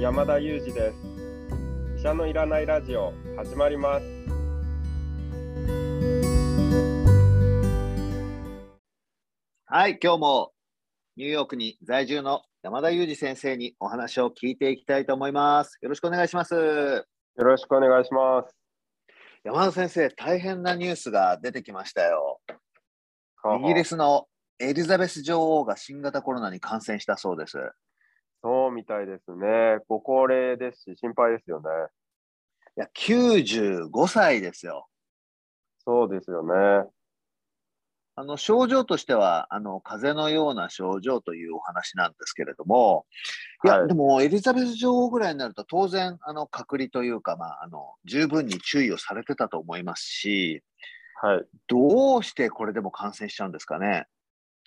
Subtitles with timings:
[0.00, 0.96] 山田裕二です。
[1.98, 4.06] 医者のいらないラジオ始まります。
[9.66, 10.52] はい今日も
[11.16, 15.76] ニューヨークに在住の山田裕二先生にお話を聞いていきたいと思います。
[15.82, 16.54] よろしくお願いします。
[16.54, 17.04] よ
[17.36, 18.56] ろしくお願いします。
[19.44, 22.40] 山田先生大変なニュースが出てきましたよ。
[23.62, 27.58] イギリスのエリザベス女王が新型コロナに感染したそうです。
[28.42, 29.78] そうみたいですね。
[29.88, 31.68] ご高齢ですし、心配ですよね。
[32.76, 34.86] いや、95歳ですよ。
[35.84, 36.88] そうですよね。
[38.16, 43.06] あの症状としてはあの風邪のような症状というお話なんですけれども、
[43.64, 50.62] いや、はい、でもエリザベス女王ぐらいになると当然あの隔離というか、まあ、あの十分に注意をされてたと思いますし、
[51.22, 54.06] はい、どうしてこれでも感染しちゃうんですかね。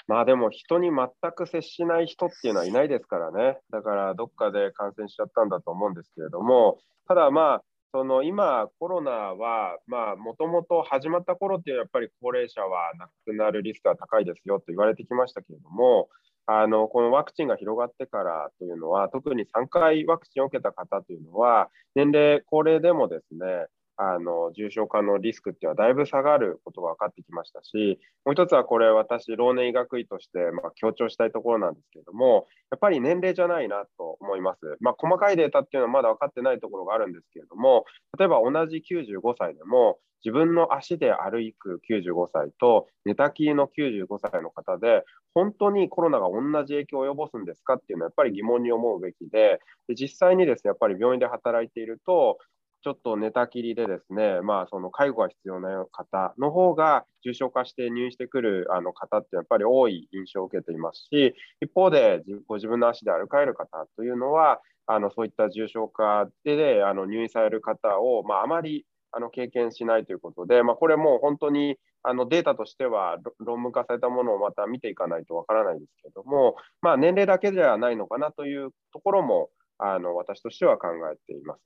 [0.08, 3.58] まあでも人に全く接しない人っていうのはいないですからね。
[3.72, 9.78] だからどっかで感染しちゃったんだと思うんですけれども、ただまあ、その今、コロナは、
[10.18, 16.10] もともと始まった頃っていう、やっぱり高齢者は亡くなるリスクが高いですよと言われてきましたけれども、
[16.46, 23.68] あのこのワクチンが広がってからというのは、特に3回ワクチンを受けた方というのは、年齢、高齢でもですね、
[23.98, 34.78] あの重症化のリスクっていうのはだいぶ下がることが分かってきましたし、もう一つはこれ、私、老年医学医としてま強調したいところなんですけれども、やっぱり年齢じゃないなと思います。
[34.80, 37.86] まあ、細かいデータっていうのはまだ分かってないところがあるんですけれども、
[38.18, 52.38] 例えば同じ95歳でも、自分の足で歩く95歳と寝たきりの95歳の方で、本当にコロナが同じ影響を及ぼすんですかっていうのはやっぱり疑問に思うべきで、で実際にですね、やっぱり病院で働いていると、
[52.84, 81.62] ちょっと寝たきりでですね、まあ、その介護が必要な方の方が重症化して入院してくるあの方ってやっぱり多い印象を受けていますし、一方でご自分の足で歩かれる方というのは、あのそういった重症化であの入院される方を、まあ、あまりあの経験しないということで、まあ、これも本当にあのデータとしては論文化されたものをまた見ていかないとわからないですけれども、まあ、年齢だけではないのかなというところもあの私としては考えています。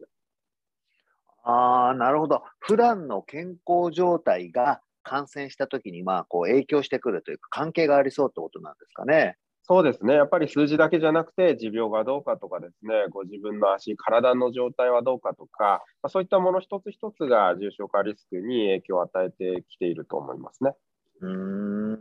[1.50, 2.44] ああ、なるほど。
[2.60, 9.38] 普段の健康状態が感染したときに、まあ、こう影響してくるというか、関係がありそうってことなんですかね。
[9.64, 10.14] そうですね。
[10.14, 20.74] やっぱり数字だけじゃなくて、持病がどうかとかですね、ご自分の足、体の状態はどうかとか、まあ、そういったもの一つ一つが重症化リスクに影響を与えてきていると思いますね。
[21.22, 22.00] うん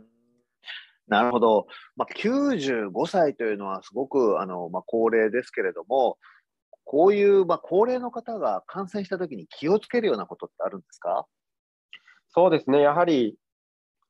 [1.07, 1.67] なるほど。
[1.95, 6.17] まあ、95歳というのはすごくあの、まあ、高齢ですけれども、
[6.89, 11.25] こういう、まあ、高齢の方が感染したときに気をつけるようなことってあるんですか？
[12.29, 13.35] そうですね、やはり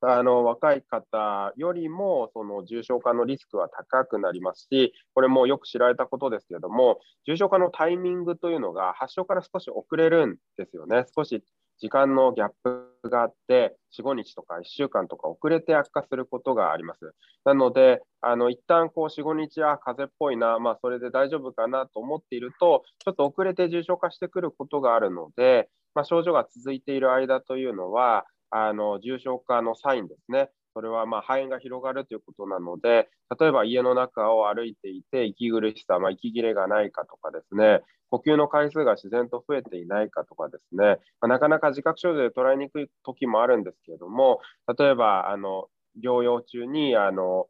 [0.00, 11.04] あの若い方よりもその重症化のリスクは高くなりますし、これもよく知られたことですけれども、重症化のタイミングというのが発症から少し遅れるんですよね。
[11.16, 11.42] 少し
[11.78, 17.14] 時間のギャップがあって、4、5日とか1週間とか遅れて悪化することがあります。
[17.44, 30.50] なので、あの一旦こう4、5日、あ、風邪っぽいな、まあ、それで大丈夫かなと思っていると、ちょっと遅れて重症化してくることがあるので、まあ、症状が続いている間というのは、あの重症化のサインですね。
[30.78, 37.80] それはまあ肺炎が広がるということなので、例えば家の中を歩いていて、息苦しさ、まあ、息切れがないかとかですね、
[38.10, 44.38] 呼吸の回数が自然と増えていないかとかですね、まあ、なかなか自覚症状で捉えにくい時もあるんですけれども、
[44.78, 45.66] 例えばあの
[46.00, 47.48] 療養中にあの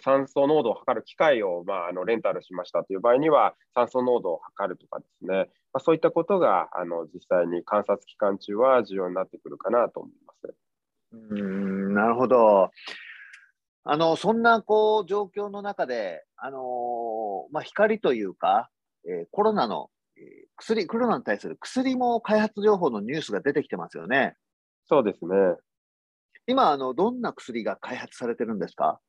[0.00, 10.31] 酸素濃度を測る機械を、まあ、あのレンタルしましたという場合には、酸素濃度を測るとかですね、まあ、そういったことがあの実際に観察期間中は重要になってくるかなと思います。
[11.12, 12.70] うんなるほど。
[13.84, 18.70] あのそんなこう状況の中で、あのまあ、光というか、
[19.08, 20.24] えー、コロナの、えー、
[20.56, 24.34] 薬、コロナに対する薬も開発情報のニュースが出てきてますよね。
[24.86, 25.34] そうですね。
[26.46, 29.00] 今、あのどんな薬が開発されてるんですか？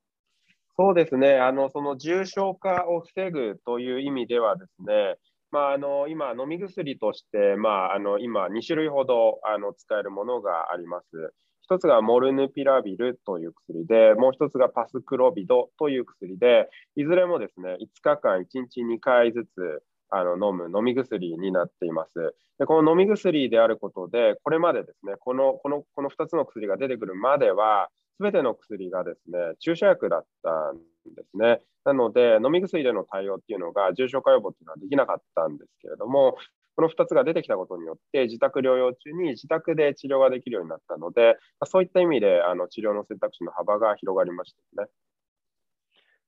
[0.76, 5.16] そうですね、あのその重症化を防ぐという意味ではですね、
[5.52, 11.32] まあ、あの今、飲み薬として、まあ、あの今、2種類ほどあの使えるものがあります。
[11.64, 22.34] 一つがモルヌピラビルという薬で、もう一つがパスクロビドという薬で、いずれもですね、5日間1日2回ずつあの飲む飲み薬になっています。
[22.58, 27.88] でこの飲み薬であることで、これまでですね、このこのこの2つの薬が出てくるまでは、
[28.18, 30.76] すべての薬がですね、注射薬だったん
[31.14, 31.62] ですね。
[31.84, 36.36] なので、飲み薬での対応っていうのが重症化予防っていうのはできなかったんですけれども、
[36.76, 41.36] この2つが出てきたことによって、自宅療養中に自宅で治療ができるようになったので、
[41.66, 44.88] そういった意味であの治療の選択肢の幅が広がりましたね。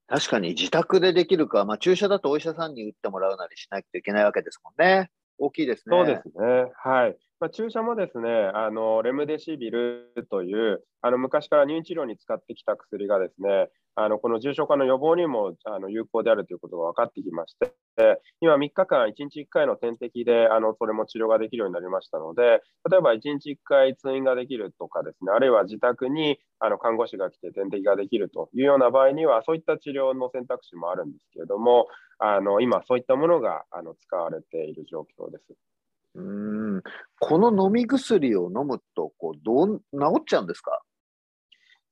[0.08, 5.10] 確かに自宅でできるか、まあ、注射だとお医者さんに打ってもらうなりしなきゃいけないわけですもんね。
[5.38, 5.96] 大きいですね。
[5.96, 6.70] そうですね。
[6.76, 7.16] はい。
[7.38, 17.74] まあ、注射もですね、あのレムデシビルというあの昔から入院治療に使ってきた薬がですね、あのこの重症化の予防にもあの有効であるということが分かってきまして、
[18.40, 31.86] 今3日間1日1回の点滴であのそれも治療ができるようになりましたので、例えば1日1回通院ができるとかですね、あるいは自宅にあの看護師が来て点滴ができるというような場合には、そういった治療の選択肢もあるんですけれども、
[32.18, 35.54] あの今、そういったものがあの使われている状況です。
[36.16, 36.82] うん。
[37.20, 39.84] この飲み薬を飲むとこうどう治
[40.20, 40.80] っちゃうんですか？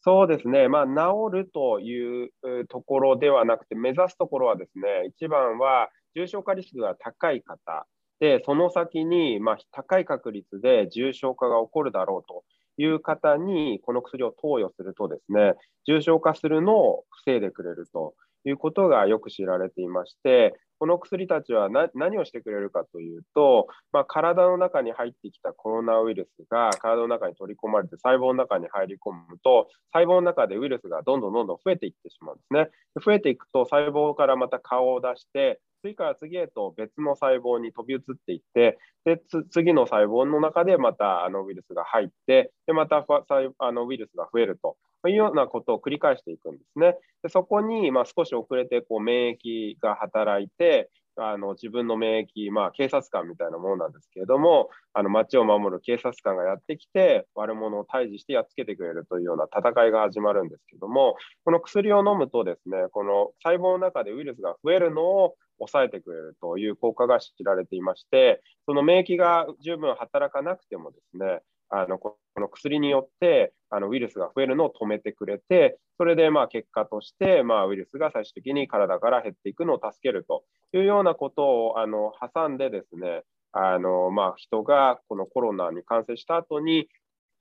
[0.02, 0.92] そうですね、まあ、治
[1.32, 2.30] るという
[2.68, 7.86] ところではなくて、目指すところはですね、一番は重症化リスクが高い方。
[8.20, 12.44] で、その先に、ま、高い確率で重症化が起こるだろうと
[12.76, 15.54] いう方に、この薬を投与するとですね、
[15.86, 18.14] 重症化するのを防いでくれると
[18.48, 32.70] いうことがよく知られていまして、この薬たちは何をしてくれるかというと、まあ、体の中に入ってきたコロナウイルスが体の中に取り込まれて細胞の中に入り込むと、細胞の中でウイルスがどんどんどんどん増えていってしまうんですね。
[33.04, 46.96] 増えていくと細胞からまた顔を出して、次から次へと別の細胞に飛び移っていって、で次の細胞の中でまたあのウイルスが入って、でまたあのウイルスが増えるとというようなことを繰り返していくんですね。
[47.22, 71.42] でそこに、まあ、少し遅れてこう免疫が働いて、あの自分の免疫、まあ、警察官みたいなものなんですけれども、あの街を守る警察官がやってきて、悪者を退治してやっつけてくれるというような戦いが始まるんですけども、この薬を飲むとですね、この細胞の中でウイルスが増えるのを抑えてくれるという効果が知られていまして、その免疫が十分働かなくてもですね、
[71.76, 83.22] あのこの薬によってあのウイルスが増えるのを止めてくれて、それでまあ結果として、まあ、ウイルスが最終的に体から減っていくのを助けるというようなことをあの挟んでですね、
[83.52, 86.88] あのまあ、人がこのコロナに感染した後に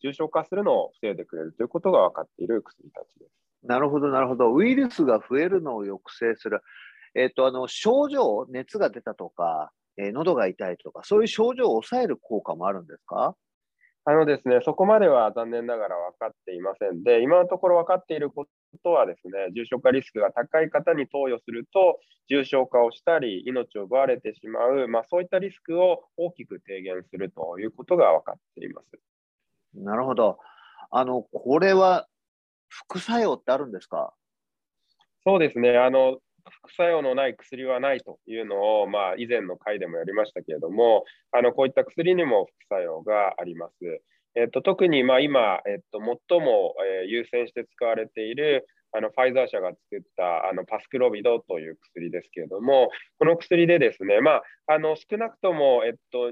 [0.01, 3.31] 重症化するのを防いでくれるということが分かっている薬たちです。
[3.63, 4.53] なるほど、なるほど。
[4.53, 6.61] ウイルスが増えるのを抑制する。
[7.15, 13.35] えっ、と、あの、症状、熱が出たとか、えー、喉が痛いとか、そういう症状を抑える効果もあるんですか？
[14.05, 18.47] あのですね、そこまでは残念ながら分かっていませんで、今のところ分かっているこ
[18.83, 28.99] とはですね、重症化リスクが高い方に投与すると、重症化をしたり、命を奪われてしまう、まあ、そういったリスクを大きく低減するということが分かっています。
[29.75, 30.37] なるほど。
[30.91, 32.07] あの、これは
[32.67, 34.13] 副作用ってあるんですか？
[35.25, 35.77] そうですね。
[35.77, 36.17] あの、
[36.49, 43.73] 副作用のない薬はないというのを、まあ、以前の回でもやりましたけれども、あのこういった薬にも副作用があります。
[44.35, 56.31] えっと、特にまあ今、えっと、最も、え優先して使われているあのファイザー社が作ったあのパスクロビドという薬ですけれども、この薬でですね、まあ、あの少なくとも、えっと、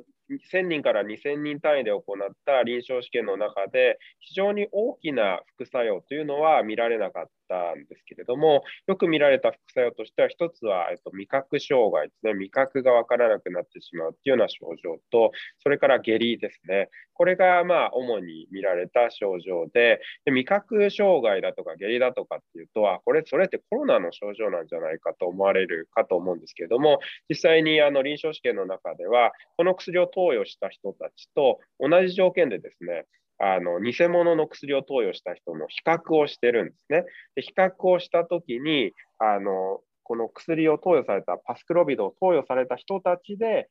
[0.54, 33.06] 1000人から2000人単位で行った臨床試験の中で、非常に大きな副作用というのは見られなかったんですけれども、よく見られた副作用としては、1つは、えっと、味覚障害ですね、味覚が分からなくなってしまうというような症状と、それから下痢ですね、これがまあ主に見られた症状で、で味覚障害だとか下痢だとかっていうと、あこれ、それってコロナの症状なんじゃないかと思われるかと思うんですけれども、実際にあの臨床試験の中では、この薬を投与した人たちと同じ条件でですね、
[33.44, 37.06] あの偽物の薬を投与した人の比較をしてるんですね。
[37.36, 43.70] で比較をしたときにあの、この薬を投与されたパスクロビドを投与された人たちで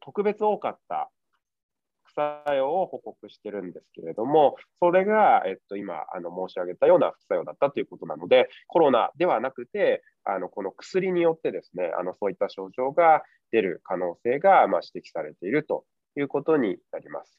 [0.00, 1.10] 特別多かった
[2.04, 15.84] 副作用を報告してるんですけれども、それが、えっと、今あの申し上げたような副作用だったということなので、コロナではなくて、あのこの薬によってですね、あのそういった症状が出る可能性が、まあ、指摘されていると
[16.16, 17.38] いうことになります。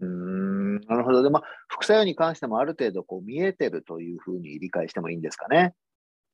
[0.00, 1.22] うんなるほど。
[1.22, 5.74] で、まあ、副作用に関してもある程度こう見えてるというふうに理解してもいいんですかね？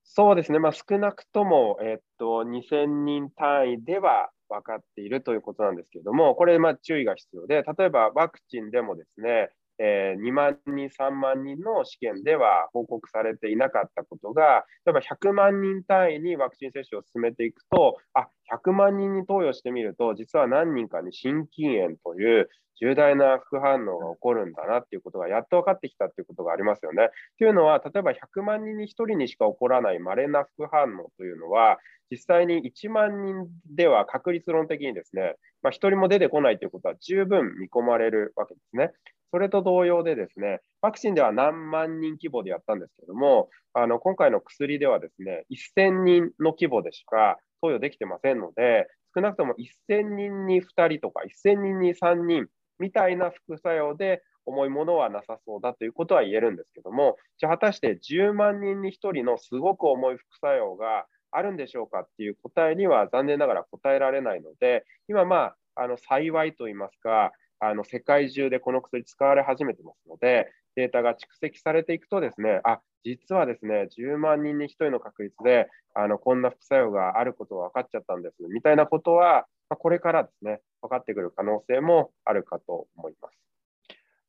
[0.05, 9.51] そうですね、まあ、少なくとも、えっと、2000人単位では分かっているということなんですけれども、これ、ま注意が必要で、例えばワクチンでもですね、
[9.85, 22.49] えー、2万人、3万人の試験では報告されていなかったことが、例えば100万人単位にワクチン接種を進めていくと、あ100万人に投与してみると、実は何人かに心筋炎という
[22.81, 27.11] 重大な副反応が起こるんだなっていうことがやっと分かってきたっていうことがありますよね。
[27.39, 38.93] というのは、例えば100万人に1人にしか起こらない稀な副反応というのは、実際に1万人では確率論的にですね、まあ、1人も出てこないということは十分見込まれるわけですね。
[39.33, 49.55] それと同様でですね、ワクチンでは何万人規模でやったんですけども、あの今回の薬ではですね、1000人の規模でしか投与できてませんので、少なくとも
[49.89, 52.47] 1000人に2人とか、1000人に3人
[52.79, 67.33] みたいな副作用で重いものはなさそうだということは言えるんですけども、じゃあ果たして10万人に1人のすごく重い副作用があるんでしょうかっていう答えには残念ながら答えられないので、今、まあ、あの幸いといいますか、
[67.65, 83.39] あの世界中でこの薬使われ始めてますので、データが蓄積されていくとですね、あ実はですね、10万人に1人の確率であのこんな副作用があることが分かっちゃったんですみたいなことは、まあ、これからですね、分かってくる可能性もあるかと思います。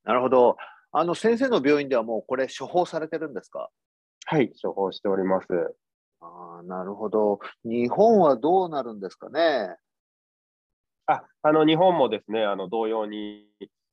[0.04, 0.58] なるほど。
[0.92, 3.70] あの先生の病院ではもうこれ処方されてるんですか？
[4.26, 5.48] はい、処方しております。
[6.22, 7.40] あなるほど。
[7.66, 9.76] 日本はどうなるんですかね？
[11.08, 13.48] ああの日本もですね、あの同様に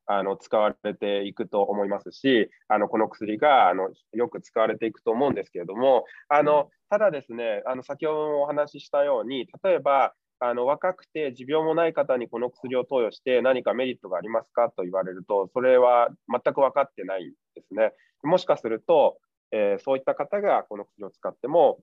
[0.06, 14.70] あの使われていくと思いますし、あのこの薬があのよく使われていくと思うんですけれども、あのただですね、あの先ほどもお話ししたように、例えばあの若くて持病もない方にこの薬を投与して何かメリットがありますか？
[14.76, 17.92] と言われると、それは全く分かってないんですね。
[18.22, 19.18] もしかすると、
[19.52, 21.78] えー、そういった方がこの薬を使っても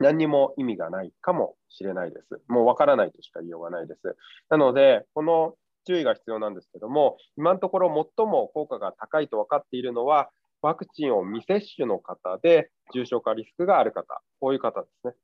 [0.00, 2.42] 何にも意味がないかもしれないです。
[2.48, 4.16] もう分からないとしか言いようがないです。
[4.48, 5.54] なので、この
[5.86, 10.30] 注意が必要なんですけども、今のところ最も効果が高いと分かっているのは、
[10.62, 15.14] ワクチンを未接種の方で重症化リスクがある方、こういう方ですね。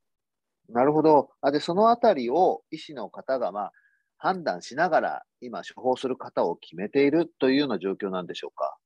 [0.69, 1.31] なるほど。
[1.41, 3.73] あで、そのあたりを医師の方が、まあ、
[4.19, 8.77] 判断しながら、今、処方する方を決めているというような状況なんでしょうか？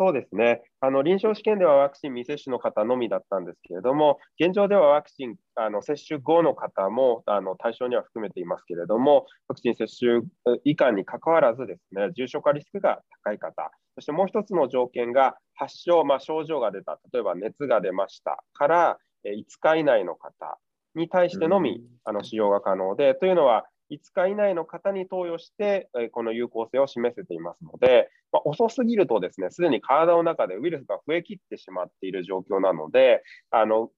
[0.00, 0.62] そうですね。
[0.80, 10.22] あの臨床試験ではワクチン未接種の方のみだったんですけれども、現状ではワクチンあの接種後の方もあの対象には含めていますけれども、ワクチン接種
[10.64, 20.56] 以下にかかわらず、ですね重症化リスクが高い方、そしてもう一つの条件が発症、まあ、症状が出た、例えば熱が出ましたから5日以内の方
[20.94, 33.90] に対してのみ、あの使用が可能で、というのは、5日以内の方に投与して、この有効性を示せていますので、まあ、遅すぎるとですね、すでに体の中でウイルスが増えきってしまっている状況なので、あの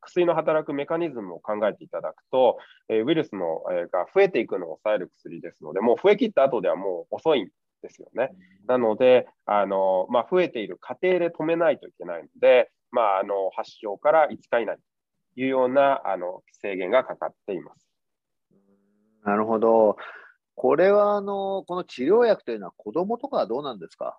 [0.00, 3.62] 薬の働くメカニズムを考えていただくと、ウイルスの
[3.92, 7.48] が増えていくのを抑える薬ですので、もう増えきった後ではもう遅いん
[7.82, 8.30] ですよね。
[8.66, 17.85] なので、あのまあ、増えている過程で止めないといけないので、まあ、あの発症から5日以内というようなあの制限がかかっています。
[19.26, 19.96] なるほど。
[20.54, 24.18] これはあのこの治療薬というのは子どもとかはどうなんですか？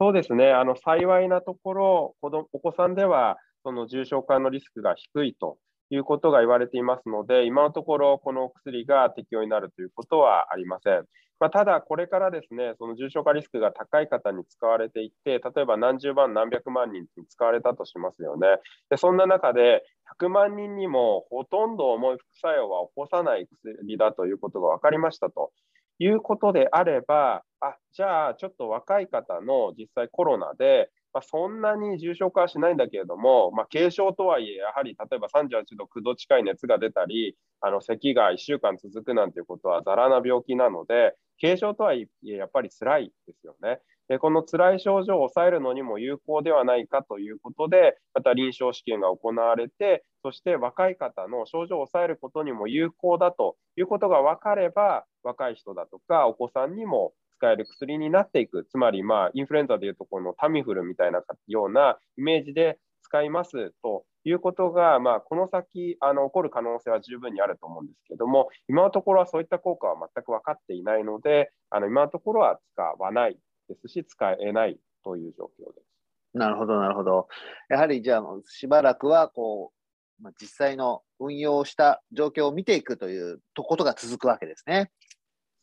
[0.00, 5.56] そうですね、あの幸いなところ、子どお子さんではその重症化のリスクが低いと
[5.88, 11.06] いうことが言われていますので、今のところ、このお薬が適用になるということはありません。
[11.38, 18.48] まあ、ただ、これからですね、その重症化リスクが高い方に使われていって、例えば何十万、何百万人に使われたとしますよね。
[18.88, 19.82] でそんな中で、
[20.18, 25.52] 100万人にもほとんど重い副作用は起こさない薬だということが分かりましたと
[25.98, 43.80] いうことであれば、あじゃあ、ちょっと若い方の実際コロナで、まあ、そんなに重症化はしないんだけれども、まあ、軽症とはいえ、やはり例えば38度、9度近い熱が出たり、あの咳が1週間続くなんていうことはざらな病気なので、軽症とはいえ、やっぱり辛いですよね。
[44.08, 75.86] でこの辛い症状を抑えるのにも有効ではないかということで、また臨床試験が行われて、そして若い方の症状を抑えることにも有効だということが分かれば、若い人だとかお子さんにも使える薬になっていく、つまり、まあ、インフルエンザでいうとこのタミフルみたいなようなイメージで使いますということが、まあ、この先あの起こる可能性は十分にあると思うんですけども、今のところはそういった効果は全く分かっていないので、あの今のところは使わないですし、使えないという状況です。
[76.34, 77.28] なるほど、なるほど。
[77.70, 79.72] やはりじゃあ、しばらくはこ
[80.20, 84.90] う、まあ、実際の運用した状況を見ていくということが続くわけですね。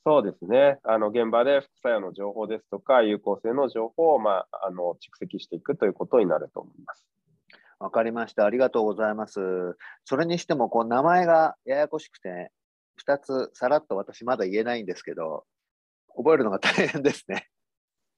[0.05, 0.79] そうですね。
[0.83, 7.05] あの現場で副作用の情報ですとか、有効性の情報を、まあ、あの蓄積していくということになると思います。
[7.79, 8.45] わかりました。
[8.45, 9.39] ありがとうございます。
[10.05, 12.51] それにしても、こう名前がややこしくて、
[13.05, 15.45] 2つさらっと私まだ言えないんですけど、
[16.15, 17.49] 覚えるのが大変ですね。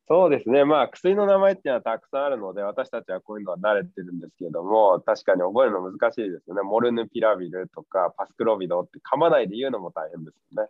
[0.08, 6.62] そうですね、まあ、薬の名前っていうのはたくさんあるので、私たちはこういうのは慣れてるんですけども、確かに覚えるの難しいですよね。
[6.62, 10.70] モルヌピラビルとかパスクロビドって噛まないで言うのも大変ですよね。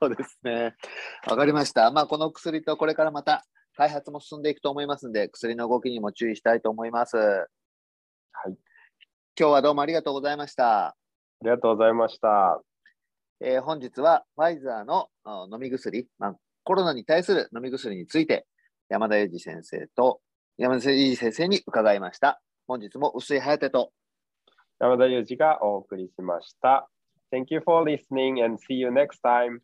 [0.00, 0.74] そうですね。
[1.28, 1.90] わかりました。
[1.90, 3.44] まあ、この薬とこれからまた
[3.76, 7.18] 開発も進んでいくと思いますので、薬の動きにも注意したいと思います。
[8.32, 8.56] はい、
[9.38, 10.88] 今日はどうもありがとうございました。
[10.88, 10.96] あ
[11.42, 12.60] りがとうございました。
[13.40, 15.08] えー、本日はファイザーの
[15.52, 18.46] 飲み薬、まあ、コロナに対する飲み薬について、
[18.88, 20.20] 山田英二先生と
[20.58, 22.40] 山田英二先生に伺いました。
[22.66, 23.92] 本日も薄井颯と
[24.78, 26.88] 山田裕二がお送りしました。
[27.30, 29.60] Thank you for listening and see you next time.